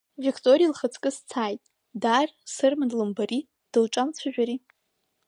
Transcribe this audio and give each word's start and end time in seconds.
Викториа 0.25 0.69
лхаҵкы 0.71 1.09
сцааит, 1.15 1.61
даар 2.03 2.29
Сырма 2.53 2.85
длымбари, 2.91 3.47
дылҿамцәажәари. 3.71 4.57